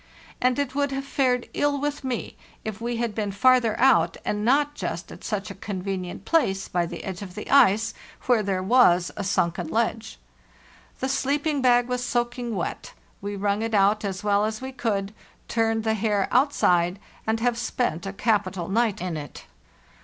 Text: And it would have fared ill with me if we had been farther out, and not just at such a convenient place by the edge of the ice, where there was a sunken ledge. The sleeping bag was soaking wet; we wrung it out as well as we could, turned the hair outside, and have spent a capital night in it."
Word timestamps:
And 0.41 0.57
it 0.57 0.73
would 0.73 0.89
have 0.93 1.05
fared 1.05 1.47
ill 1.53 1.79
with 1.79 2.03
me 2.03 2.35
if 2.65 2.81
we 2.81 2.97
had 2.97 3.13
been 3.13 3.31
farther 3.31 3.79
out, 3.79 4.17
and 4.25 4.43
not 4.43 4.73
just 4.73 5.11
at 5.11 5.23
such 5.23 5.51
a 5.51 5.53
convenient 5.53 6.25
place 6.25 6.67
by 6.67 6.87
the 6.87 7.03
edge 7.03 7.21
of 7.21 7.35
the 7.35 7.47
ice, 7.51 7.93
where 8.25 8.41
there 8.41 8.63
was 8.63 9.11
a 9.15 9.23
sunken 9.23 9.67
ledge. 9.67 10.17
The 11.01 11.07
sleeping 11.07 11.61
bag 11.61 11.87
was 11.87 12.03
soaking 12.03 12.55
wet; 12.55 12.93
we 13.21 13.35
wrung 13.35 13.61
it 13.61 13.75
out 13.75 14.03
as 14.03 14.23
well 14.23 14.43
as 14.43 14.59
we 14.59 14.71
could, 14.71 15.13
turned 15.47 15.83
the 15.83 15.93
hair 15.93 16.27
outside, 16.31 16.97
and 17.27 17.39
have 17.39 17.55
spent 17.59 18.07
a 18.07 18.11
capital 18.11 18.69
night 18.69 19.01
in 19.01 19.15
it." 19.17 19.45